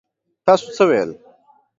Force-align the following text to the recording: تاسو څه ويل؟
تاسو 0.45 0.65
څه 0.75 0.83
ويل؟ 0.89 1.09